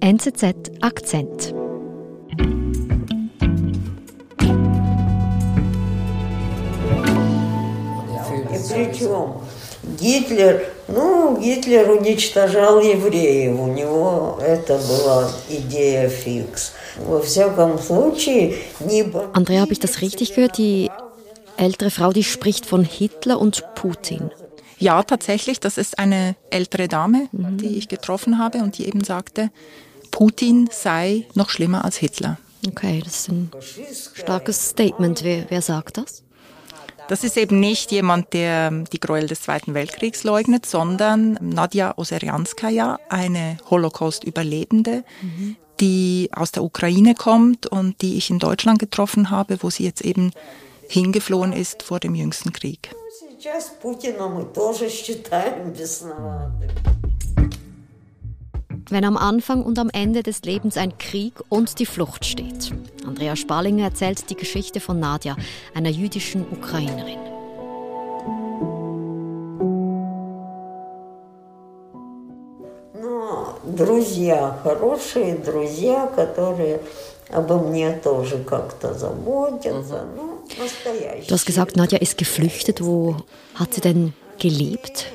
[0.00, 1.54] NZZ Akzent.
[8.72, 9.42] Причем
[10.00, 16.72] Гитлер, ну, Гитлер уничтожал евреев, у него это была идея фикс.
[16.96, 19.02] Во всяком случае, не
[19.34, 20.58] Andrea, habe ich das richtig gehört?
[20.58, 20.90] Die
[21.56, 24.30] ältere Frau, die spricht von Hitler und Putin.
[24.78, 25.60] Ja, tatsächlich.
[25.60, 27.58] Das ist eine ältere Dame, mhm.
[27.58, 29.50] die ich getroffen habe und die eben sagte,
[30.17, 32.39] Putin sei noch schlimmer als Hitler.
[32.67, 33.51] Okay, das ist ein
[34.15, 35.23] starkes Statement.
[35.23, 36.23] Wer, wer sagt das?
[37.07, 42.99] Das ist eben nicht jemand, der die Gräuel des Zweiten Weltkriegs leugnet, sondern Nadja Oserianskaya,
[43.09, 45.55] eine Holocaust-Überlebende, mhm.
[45.79, 50.01] die aus der Ukraine kommt und die ich in Deutschland getroffen habe, wo sie jetzt
[50.01, 50.31] eben
[50.89, 52.89] hingeflohen ist vor dem jüngsten Krieg
[58.88, 62.72] Wenn am Anfang und am Ende des Lebens ein Krieg und die Flucht steht.
[63.06, 65.36] Andrea Spalinger erzählt die Geschichte von Nadja,
[65.74, 67.18] einer jüdischen Ukrainerin.
[73.64, 76.80] Друзья, хорошие друзья, которые
[77.30, 80.04] обо мне тоже как-то заботятся.
[80.14, 80.32] Ну,
[81.26, 82.84] Du hast gesagt, Nadja ist geflüchtet.
[82.84, 83.16] Wo
[83.54, 85.06] hat sie denn gelebt?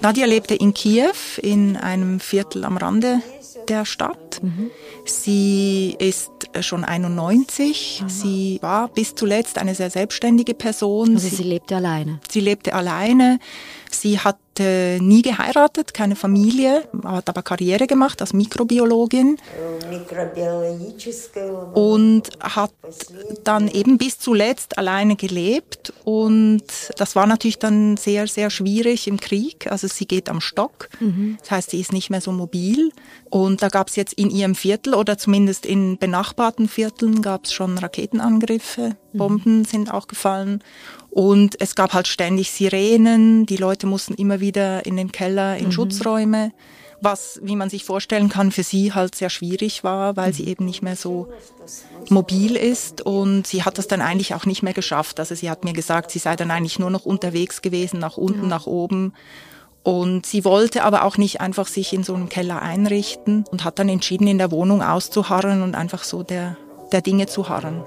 [0.00, 3.20] Nadja lebte in Kiew, in einem Viertel am Rande
[3.68, 4.40] der Stadt.
[4.42, 4.70] Mhm.
[5.04, 8.02] Sie ist schon 91.
[8.02, 8.08] Mhm.
[8.08, 11.14] Sie war bis zuletzt eine sehr selbstständige Person.
[11.14, 12.20] Also sie, sie lebte alleine.
[12.30, 13.38] Sie lebte alleine.
[13.90, 19.38] Sie hat äh, nie geheiratet, keine Familie, hat aber Karriere gemacht als Mikrobiologin
[21.74, 22.72] und hat
[23.44, 26.62] dann eben bis zuletzt alleine gelebt und
[26.96, 29.70] das war natürlich dann sehr, sehr schwierig im Krieg.
[29.70, 31.38] Also sie geht am Stock, mhm.
[31.40, 32.92] das heißt, sie ist nicht mehr so mobil
[33.30, 37.52] und da gab es jetzt in ihrem Viertel oder zumindest in benachbarten Vierteln gab es
[37.52, 38.96] schon Raketenangriffe.
[39.12, 39.64] Bomben mhm.
[39.64, 40.62] sind auch gefallen
[41.10, 45.66] und es gab halt ständig Sirenen, die Leute mussten immer wieder in den Keller, in
[45.66, 45.72] mhm.
[45.72, 46.52] Schutzräume,
[47.00, 50.64] was, wie man sich vorstellen kann, für sie halt sehr schwierig war, weil sie eben
[50.64, 51.28] nicht mehr so
[52.08, 55.20] mobil ist und sie hat das dann eigentlich auch nicht mehr geschafft.
[55.20, 58.42] Also sie hat mir gesagt, sie sei dann eigentlich nur noch unterwegs gewesen, nach unten,
[58.42, 58.48] ja.
[58.48, 59.12] nach oben.
[59.84, 63.78] Und sie wollte aber auch nicht einfach sich in so einem Keller einrichten und hat
[63.78, 66.56] dann entschieden, in der Wohnung auszuharren und einfach so der,
[66.92, 67.82] der Dinge zu harren.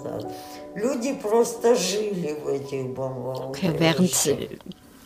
[3.50, 4.50] Okay, während äh,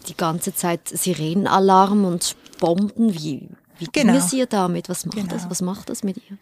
[0.08, 4.14] die ganze Zeit Sirenenalarm und Bomben, wie, wie genau.
[4.14, 4.90] ging es ihr damit?
[4.90, 5.30] Was macht, genau.
[5.30, 6.38] das, was macht das mit ihr?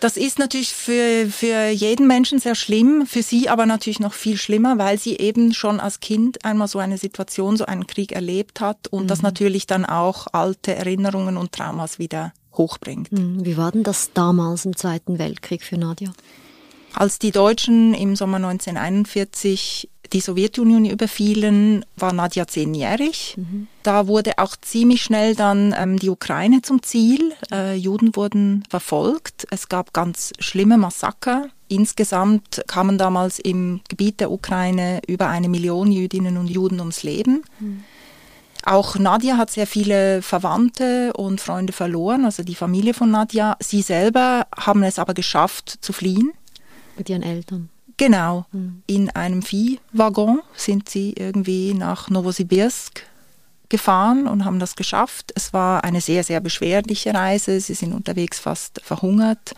[0.00, 4.38] Das ist natürlich für, für jeden Menschen sehr schlimm, für sie aber natürlich noch viel
[4.38, 8.62] schlimmer, weil sie eben schon als Kind einmal so eine Situation, so einen Krieg erlebt
[8.62, 9.08] hat und mhm.
[9.08, 13.12] das natürlich dann auch alte Erinnerungen und Traumas wieder hochbringt.
[13.12, 13.44] Mhm.
[13.44, 16.12] Wie war denn das damals im Zweiten Weltkrieg für Nadja?
[16.94, 23.34] Als die Deutschen im Sommer 1941 die Sowjetunion überfielen, war Nadja zehnjährig.
[23.36, 23.68] Mhm.
[23.82, 27.32] Da wurde auch ziemlich schnell dann ähm, die Ukraine zum Ziel.
[27.52, 29.46] Äh, Juden wurden verfolgt.
[29.50, 31.48] Es gab ganz schlimme Massaker.
[31.68, 37.44] Insgesamt kamen damals im Gebiet der Ukraine über eine Million Jüdinnen und Juden ums Leben.
[37.60, 37.84] Mhm.
[38.64, 43.56] Auch Nadja hat sehr viele Verwandte und Freunde verloren, also die Familie von Nadja.
[43.60, 46.32] Sie selber haben es aber geschafft zu fliehen.
[47.00, 47.70] Mit ihren Eltern?
[47.96, 48.44] Genau.
[48.52, 48.82] Mhm.
[48.86, 53.06] In einem Viehwaggon sind sie irgendwie nach Novosibirsk
[53.70, 55.32] gefahren und haben das geschafft.
[55.34, 57.58] Es war eine sehr, sehr beschwerliche Reise.
[57.58, 59.54] Sie sind unterwegs fast verhungert.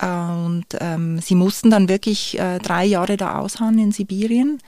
[0.00, 4.58] Äh, und ähm, sie mussten dann wirklich äh, drei Jahre da ausharren in Sibirien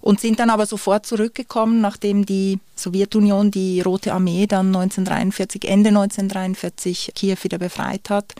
[0.00, 5.88] und sind dann aber sofort zurückgekommen, nachdem die Sowjetunion die Rote Armee dann 1943, Ende
[5.90, 8.34] 1943 Kiew wieder befreit hat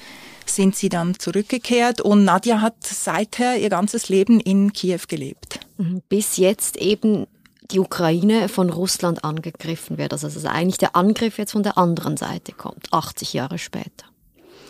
[0.54, 5.60] sind sie dann zurückgekehrt und Nadja hat seither ihr ganzes Leben in Kiew gelebt.
[5.78, 6.02] Mhm.
[6.08, 7.26] Bis jetzt eben
[7.70, 10.12] die Ukraine von Russland angegriffen wird.
[10.12, 14.06] Also dass eigentlich der Angriff jetzt von der anderen Seite kommt, 80 Jahre später.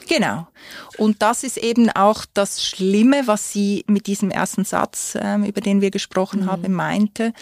[0.09, 0.47] Genau.
[0.99, 5.61] Und das ist eben auch das Schlimme, was sie mit diesem ersten Satz, ähm, über
[5.61, 6.47] den wir gesprochen mhm.
[6.47, 7.33] haben, meinte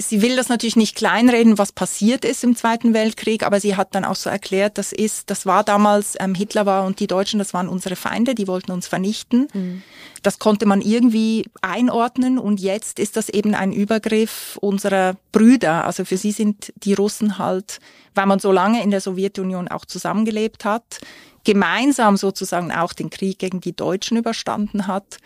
[0.00, 3.94] sie will das natürlich nicht kleinreden, was passiert ist im Zweiten Weltkrieg, aber sie hat
[3.94, 7.38] dann auch so erklärt, das ist, das war damals, ähm, Hitler war und die Deutschen,
[7.38, 9.48] das waren unsere Feinde, die wollten uns vernichten.
[9.52, 9.82] Mhm.
[10.22, 15.84] Das konnte man irgendwie einordnen und jetzt ist das eben ein Übergriff unserer Brüder.
[15.84, 17.78] Also für sie sind die Russen halt,
[18.14, 21.00] weil man so lange in der Sowjetunion auch zusammengelebt hat,
[21.44, 25.18] gemeinsam sozusagen auch den Krieg gegen die Deutschen überstanden hat.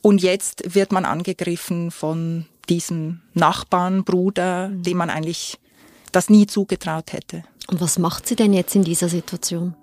[0.00, 4.82] Und jetzt wird man angegriffen von diesem Nachbarn, Bruder, mhm.
[4.82, 5.58] dem man eigentlich
[6.12, 7.42] das nie zugetraut hätte.
[7.68, 9.74] Und was macht sie denn jetzt in dieser Situation?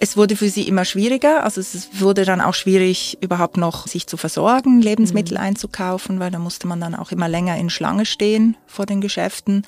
[0.00, 4.06] Es wurde für sie immer schwieriger, also es wurde dann auch schwierig, überhaupt noch sich
[4.06, 5.44] zu versorgen, Lebensmittel mhm.
[5.44, 9.64] einzukaufen, weil da musste man dann auch immer länger in Schlange stehen vor den Geschäften.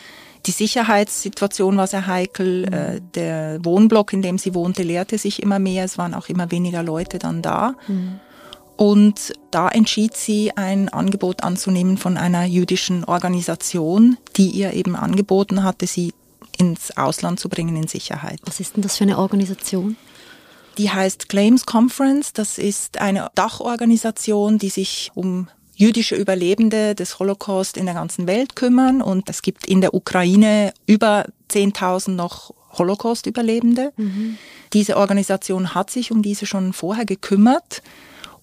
[0.47, 2.67] Die Sicherheitssituation war sehr heikel.
[2.67, 2.73] Mhm.
[2.73, 5.85] Äh, der Wohnblock, in dem sie wohnte, leerte sich immer mehr.
[5.85, 7.75] Es waren auch immer weniger Leute dann da.
[7.89, 8.21] Mhm.
[8.77, 15.63] Und da entschied sie, ein Angebot anzunehmen von einer jüdischen Organisation, die ihr eben angeboten
[15.63, 16.13] hatte, sie
[16.59, 18.39] ins Ausland zu bringen in Sicherheit.
[18.45, 19.97] Was ist denn das für eine Organisation?
[20.79, 22.33] Die heißt Claims Conference.
[22.35, 28.57] Das ist eine Dachorganisation, die sich um jüdische Überlebende des Holocaust in der ganzen Welt
[28.57, 29.01] kümmern.
[29.01, 33.93] Und es gibt in der Ukraine über 10.000 noch Holocaust-Überlebende.
[33.97, 34.37] Mhm.
[34.75, 37.83] Diese Organisation hat sich um diese schon vorher gekümmert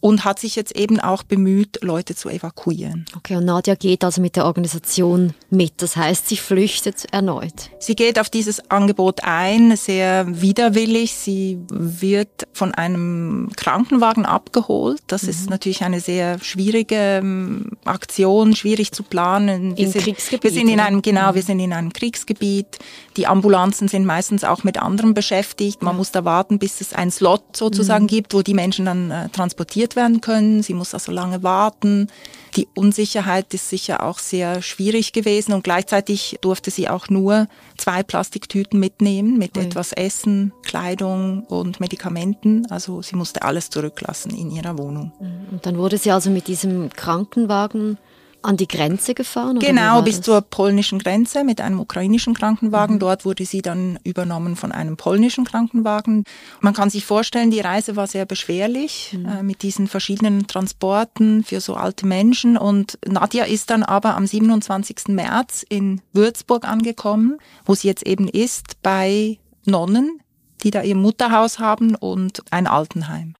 [0.03, 3.05] und hat sich jetzt eben auch bemüht, Leute zu evakuieren.
[3.15, 5.81] Okay, und Nadja geht also mit der Organisation mit.
[5.81, 7.69] Das heißt, sie flüchtet erneut.
[7.79, 11.13] Sie geht auf dieses Angebot ein, sehr widerwillig.
[11.13, 15.01] Sie wird von einem Krankenwagen abgeholt.
[15.07, 15.29] Das mhm.
[15.29, 19.77] ist natürlich eine sehr schwierige ähm, Aktion, schwierig zu planen.
[19.77, 20.43] Wir Im sind, Kriegsgebiet.
[20.43, 21.35] Wir sind in einem, genau, mhm.
[21.35, 22.77] wir sind in einem Kriegsgebiet.
[23.15, 25.81] Die Ambulanzen sind meistens auch mit anderen beschäftigt.
[25.81, 28.07] Man muss da warten, bis es einen Slot sozusagen mhm.
[28.07, 30.63] gibt, wo die Menschen dann äh, transportiert werden können.
[30.63, 32.07] Sie muss also lange warten.
[32.55, 37.47] Die Unsicherheit ist sicher auch sehr schwierig gewesen und gleichzeitig durfte sie auch nur
[37.77, 39.65] zwei Plastiktüten mitnehmen mit okay.
[39.65, 42.69] etwas Essen, Kleidung und Medikamenten.
[42.69, 45.11] Also sie musste alles zurücklassen in ihrer Wohnung.
[45.51, 47.97] Und dann wurde sie also mit diesem Krankenwagen
[48.43, 49.59] an die Grenze gefahren?
[49.59, 50.25] Genau, bis das?
[50.25, 52.95] zur polnischen Grenze mit einem ukrainischen Krankenwagen.
[52.95, 52.99] Mhm.
[52.99, 56.23] Dort wurde sie dann übernommen von einem polnischen Krankenwagen.
[56.61, 59.25] Man kann sich vorstellen, die Reise war sehr beschwerlich mhm.
[59.25, 62.57] äh, mit diesen verschiedenen Transporten für so alte Menschen.
[62.57, 65.07] Und Nadja ist dann aber am 27.
[65.07, 70.19] März in Würzburg angekommen, wo sie jetzt eben ist, bei Nonnen,
[70.63, 73.35] die da ihr Mutterhaus haben und ein Altenheim.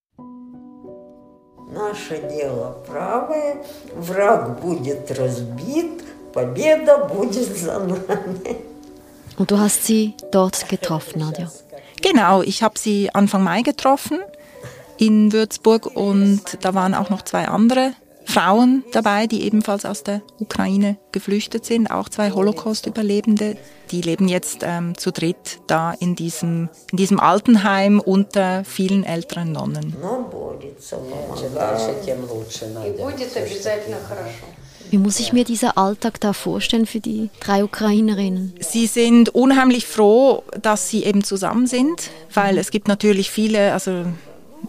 [1.72, 3.62] Наше дело правое,
[3.94, 8.56] враг будет разбит, победа будет за нами.
[9.38, 11.50] Und du hast sie dort getroffen, Nadja?
[12.02, 14.18] Genau, ich habe sie Anfang Mai getroffen
[14.96, 17.92] in Würzburg und da waren auch noch zwei andere
[18.25, 23.57] Frauen dabei, die ebenfalls aus der Ukraine geflüchtet sind, auch zwei Holocaust-Überlebende.
[23.91, 29.51] Die leben jetzt ähm, zu dritt da in diesem, in diesem Altenheim unter vielen älteren
[29.51, 29.95] Nonnen.
[34.89, 38.53] Wie muss ich mir dieser Alltag da vorstellen für die drei Ukrainerinnen?
[38.59, 44.05] Sie sind unheimlich froh, dass sie eben zusammen sind, weil es gibt natürlich viele, also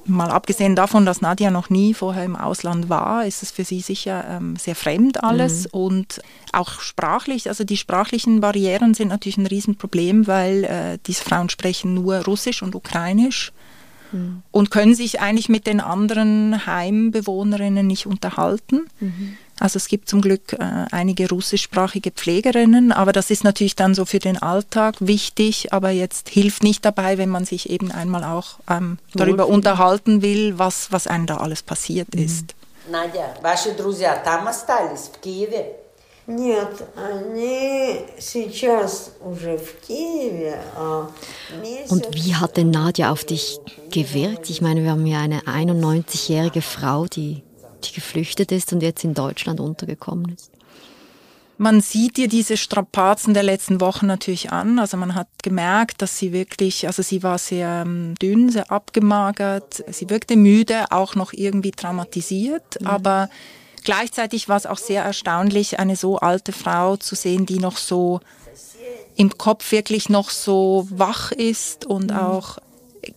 [0.04, 3.80] mal abgesehen davon, dass Nadja noch nie vorher im Ausland war, ist es für sie
[3.80, 5.80] sicher ähm, sehr fremd alles mhm.
[5.80, 11.48] und auch sprachlich, also die sprachlichen Barrieren sind natürlich ein Riesenproblem, weil äh, diese Frauen
[11.48, 13.52] sprechen nur Russisch und Ukrainisch
[14.12, 14.42] mhm.
[14.50, 18.86] und können sich eigentlich mit den anderen Heimbewohnerinnen nicht unterhalten.
[19.00, 19.36] Mhm.
[19.59, 24.05] Also es gibt zum Glück äh, einige russischsprachige Pflegerinnen, aber das ist natürlich dann so
[24.05, 28.59] für den Alltag wichtig, aber jetzt hilft nicht dabei, wenn man sich eben einmal auch
[28.69, 32.23] ähm, darüber unterhalten will, was, was einem da alles passiert mhm.
[32.23, 32.55] ist.
[32.89, 35.75] Nadja, ваши друзья там остались, в Киеве?
[36.25, 40.59] Нет, они сейчас уже в Киеве.
[41.89, 44.49] Und wie hat denn Nadja auf dich gewirkt?
[44.49, 47.41] Ich meine, wir haben ja eine 91-jährige Frau, die
[47.88, 50.50] die geflüchtet ist und jetzt in Deutschland untergekommen ist?
[51.56, 54.80] Man sieht ihr diese Strapazen der letzten Wochen natürlich an.
[54.80, 59.84] Also man hat gemerkt, dass sie wirklich, also sie war sehr ähm, dünn, sehr abgemagert.
[59.88, 62.80] Sie wirkte müde, auch noch irgendwie traumatisiert.
[62.80, 62.86] Mhm.
[62.88, 63.28] Aber
[63.84, 68.18] gleichzeitig war es auch sehr erstaunlich, eine so alte Frau zu sehen, die noch so
[69.16, 72.16] im Kopf wirklich noch so wach ist und mhm.
[72.16, 72.58] auch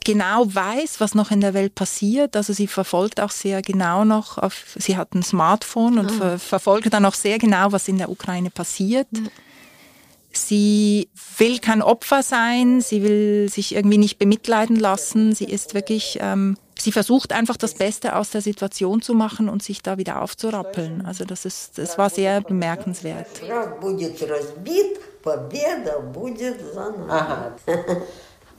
[0.04, 2.36] genau weiß, was noch in der Welt passiert.
[2.36, 6.14] Also sie verfolgt auch sehr genau noch, auf, sie hat ein Smartphone und ah.
[6.14, 9.08] ver verfolgt dann auch sehr genau, was in der Ukraine passiert.
[9.14, 9.22] Ja.
[10.32, 15.34] Sie will kein Opfer sein, sie will sich irgendwie nicht bemitleiden lassen.
[15.34, 19.64] Sie ist wirklich, ähm, sie versucht einfach das Beste aus der Situation zu machen und
[19.64, 21.06] sich da wieder aufzurappeln.
[21.06, 23.42] Also das ist, das war sehr bemerkenswert.
[27.10, 27.56] Aha.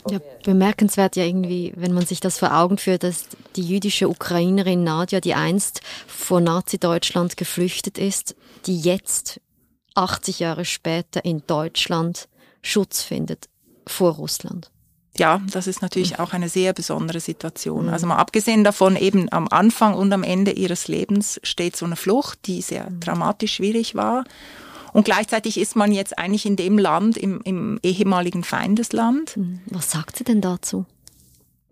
[0.09, 3.27] Ja, bemerkenswert ja irgendwie, wenn man sich das vor Augen führt, dass
[3.57, 8.35] die jüdische Ukrainerin Nadja, die einst vor Nazi-Deutschland geflüchtet ist,
[8.67, 9.41] die jetzt
[9.95, 12.29] 80 Jahre später in Deutschland
[12.63, 13.49] Schutz findet
[13.87, 14.71] vor Russland.
[15.19, 17.87] Ja, das ist natürlich auch eine sehr besondere Situation.
[17.87, 17.93] Mhm.
[17.93, 21.97] Also mal abgesehen davon, eben am Anfang und am Ende ihres Lebens steht so eine
[21.97, 23.01] Flucht, die sehr mhm.
[23.01, 24.25] dramatisch schwierig war.
[24.93, 29.37] Und gleichzeitig ist man jetzt eigentlich in dem Land, im, im ehemaligen Feindesland.
[29.37, 30.87] Hm, was sagt sie denn dazu?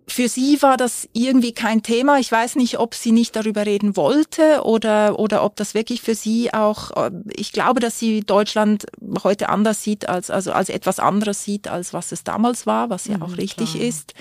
[0.09, 2.19] für sie war das irgendwie kein Thema.
[2.19, 6.15] Ich weiß nicht, ob sie nicht darüber reden wollte oder, oder ob das wirklich für
[6.15, 8.87] sie auch, äh, ich glaube, dass sie Deutschland
[9.25, 13.07] heute anders sieht, als, also als etwas anderes sieht, als was es damals war, was
[13.07, 13.85] ja mhm, auch richtig klar.
[13.85, 14.15] ist.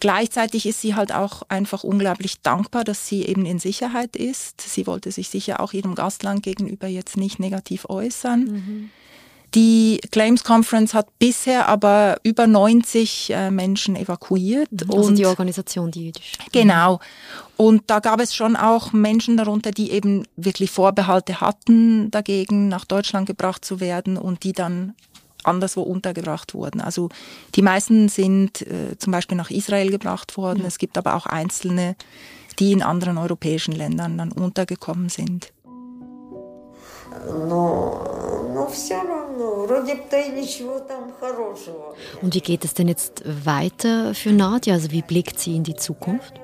[0.00, 4.60] Gleichzeitig ist sie halt auch einfach unglaublich dankbar, dass sie eben in Sicherheit ist.
[4.60, 8.44] Sie wollte sich sicher auch ihrem Gastland gegenüber jetzt nicht negativ äußern.
[8.44, 8.90] Mhm.
[9.54, 14.70] Die Claims Conference hat bisher aber über 90 äh, Menschen evakuiert.
[14.70, 14.90] Mhm.
[14.90, 16.32] Also und die Organisation, die jüdisch.
[16.52, 17.00] Genau.
[17.56, 22.84] Und da gab es schon auch Menschen darunter, die eben wirklich Vorbehalte hatten, dagegen nach
[22.84, 24.94] Deutschland gebracht zu werden und die dann
[25.44, 26.80] anderswo untergebracht wurden.
[26.80, 27.08] Also
[27.54, 30.60] die meisten sind äh, zum Beispiel nach Israel gebracht worden.
[30.60, 30.66] Mhm.
[30.66, 31.96] Es gibt aber auch einzelne,
[32.58, 35.52] die in anderen europäischen Ländern dann untergekommen sind.
[42.22, 44.74] Und wie geht es denn jetzt weiter für Nadja?
[44.74, 46.34] Also wie blickt sie in die Zukunft?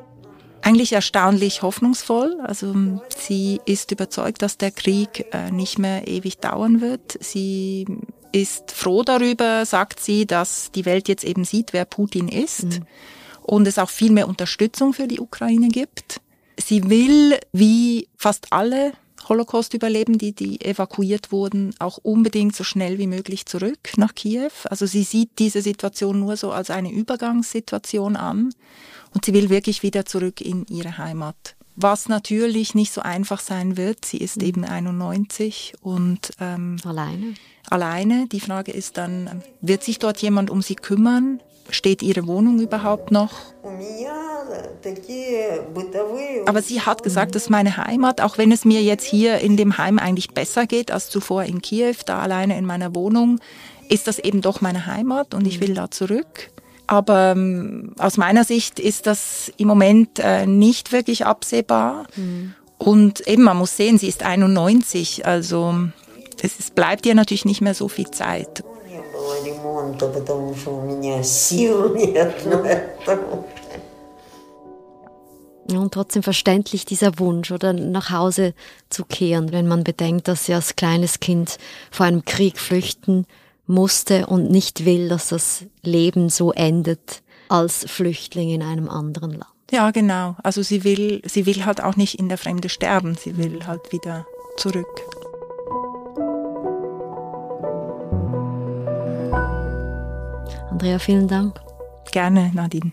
[0.63, 2.41] Eigentlich erstaunlich hoffnungsvoll.
[2.43, 2.75] Also
[3.17, 7.19] sie ist überzeugt, dass der Krieg äh, nicht mehr ewig dauern wird.
[7.21, 7.87] Sie
[8.35, 12.87] ist froh darüber, sagt sie, dass die Welt jetzt eben sieht, wer Putin ist mhm.
[13.43, 16.21] und es auch viel mehr Unterstützung für die Ukraine gibt.
[16.59, 18.93] Sie will, wie fast alle
[19.29, 24.51] Holocaust-Überlebenden, die, die evakuiert wurden, auch unbedingt so schnell wie möglich zurück nach Kiew.
[24.65, 28.53] Also sie sieht diese Situation nur so als eine Übergangssituation an
[29.15, 31.55] und sie will wirklich wieder zurück in ihre Heimat.
[31.77, 34.05] Was natürlich nicht so einfach sein wird.
[34.05, 34.47] Sie ist mhm.
[34.47, 37.35] eben 91 und ähm, alleine.
[37.69, 38.27] Alleine.
[38.29, 41.41] Die Frage ist dann, wird sich dort jemand um sie kümmern?
[41.71, 43.33] Steht ihre Wohnung überhaupt noch?
[46.47, 49.57] Aber sie hat gesagt, das ist meine Heimat, auch wenn es mir jetzt hier in
[49.57, 53.41] dem Heim eigentlich besser geht als zuvor in Kiew, da alleine in meiner Wohnung,
[53.89, 56.51] ist das eben doch meine Heimat und ich will da zurück.
[56.87, 62.07] Aber ähm, aus meiner Sicht ist das im Moment äh, nicht wirklich absehbar.
[62.17, 62.55] Mhm.
[62.79, 65.75] Und eben, man muss sehen, sie ist 91, also
[66.43, 68.63] es, es bleibt ihr natürlich nicht mehr so viel Zeit.
[75.73, 78.53] Und trotzdem verständlich dieser Wunsch, oder nach Hause
[78.91, 81.57] zu kehren, wenn man bedenkt, dass sie als kleines Kind
[81.91, 83.27] vor einem Krieg flüchten
[83.67, 89.47] musste und nicht will, dass das Leben so endet als Flüchtling in einem anderen Land.
[89.71, 90.37] Ja, genau.
[90.43, 93.93] Also sie will, sie will halt auch nicht in der Fremde sterben, sie will halt
[93.93, 94.87] wieder zurück.
[100.71, 101.61] Andrea, vielen Dank.
[102.13, 102.93] Gerne, Nadine.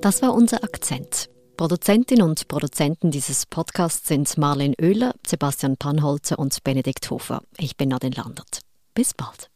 [0.00, 1.28] Das war unser Akzent.
[1.56, 7.42] Produzentin und Produzenten dieses Podcasts sind Marlene Oehler, Sebastian Panholzer und Benedikt Hofer.
[7.56, 8.60] Ich bin Nadine Landert.
[8.94, 9.50] Bis bald.